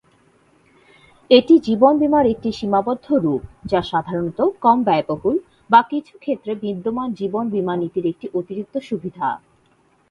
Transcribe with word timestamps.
এটি 1.31 1.55
জীবন 1.59 1.93
বীমার 1.97 2.25
একটি 2.25 2.49
সীমাবদ্ধ 2.51 3.07
রূপ 3.15 3.41
যা 3.65 3.81
সাধারণত 3.81 4.39
কম 4.61 4.77
ব্যয়বহুল, 4.83 5.35
বা 5.69 5.81
কিছু 5.89 6.13
ক্ষেত্রে 6.17 6.51
বিদ্যমান 6.55 7.09
জীবন 7.13 7.45
বীমা 7.49 7.73
নীতির 7.77 8.05
একটি 8.05 8.27
অতিরিক্ত 8.33 8.75
সুবিধা। 8.79 9.27